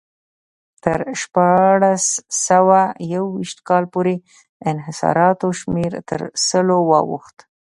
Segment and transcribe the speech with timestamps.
[0.83, 2.05] تر شپاړس
[2.47, 2.79] سوه
[3.13, 4.15] یو ویشت کال پورې
[4.69, 7.37] انحصاراتو شمېر تر سلو واوښت.